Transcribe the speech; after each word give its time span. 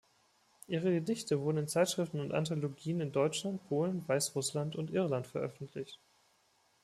Ihre 0.65 0.91
Gedichte 0.91 1.41
wurden 1.41 1.59
in 1.59 1.67
Zeitschriften 1.67 2.21
und 2.21 2.33
Anthologien 2.33 3.01
in 3.01 3.11
Deutschland, 3.11 3.63
Polen, 3.67 4.03
Weißrussland 4.07 4.75
und 4.75 4.89
Irland 4.89 5.27
veröffentlicht. 5.27 5.99